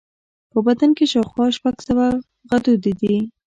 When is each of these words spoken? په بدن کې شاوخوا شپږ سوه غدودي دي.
په 0.51 0.59
بدن 0.67 0.89
کې 0.97 1.05
شاوخوا 1.11 1.45
شپږ 1.57 1.75
سوه 1.87 2.05
غدودي 2.49 2.93
دي. 3.01 3.15